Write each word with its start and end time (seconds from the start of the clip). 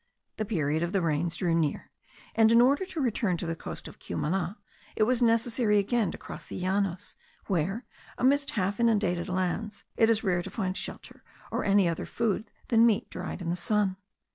The 0.37 0.45
period 0.45 0.81
of 0.81 0.93
the 0.93 1.01
rains 1.03 1.37
drew 1.37 1.53
near; 1.53 1.91
and 2.33 2.51
in 2.51 2.59
order 2.59 2.85
to 2.85 2.99
return 2.99 3.37
to 3.37 3.45
the 3.45 3.55
coast 3.55 3.87
of 3.87 3.99
Cumana, 3.99 4.57
it 4.95 5.03
was 5.03 5.21
necessary 5.21 5.77
again 5.77 6.09
to 6.09 6.17
cross 6.17 6.47
the 6.47 6.59
Llanos, 6.59 7.13
where, 7.45 7.85
amidst 8.17 8.49
half 8.57 8.79
inundated 8.79 9.29
lands, 9.29 9.83
it 9.97 10.09
is 10.09 10.23
rare 10.23 10.41
to 10.41 10.49
find 10.49 10.75
shelter, 10.75 11.23
or 11.51 11.63
any 11.63 11.87
other 11.87 12.07
food 12.07 12.49
than 12.69 12.83
meat 12.87 13.11
dried 13.11 13.43
in 13.43 13.51
the 13.51 13.55
sun. 13.55 13.95